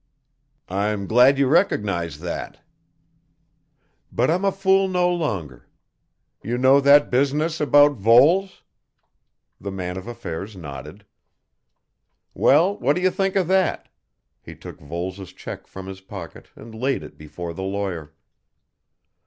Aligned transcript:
"I'm 0.67 1.05
glad 1.05 1.37
you 1.37 1.45
recognise 1.45 2.21
that." 2.21 2.61
"But 4.11 4.31
I'm 4.31 4.43
a 4.43 4.51
fool 4.51 4.87
no 4.87 5.13
longer. 5.13 5.67
You 6.41 6.57
know 6.57 6.81
that 6.81 7.11
business 7.11 7.61
about 7.61 7.97
Voles?" 7.97 8.63
The 9.59 9.69
man 9.71 9.97
of 9.97 10.07
affairs 10.07 10.55
nodded. 10.57 11.05
"Well, 12.33 12.79
what 12.79 12.95
do 12.95 13.01
you 13.03 13.11
think 13.11 13.35
of 13.35 13.45
that?" 13.49 13.89
He 14.41 14.55
took 14.55 14.79
Voles' 14.79 15.31
cheque 15.33 15.67
from 15.67 15.85
his 15.85 16.01
pocket 16.01 16.47
and 16.55 16.73
laid 16.73 17.03
it 17.03 17.15
before 17.15 17.53
the 17.53 17.61
lawyer. 17.61 18.15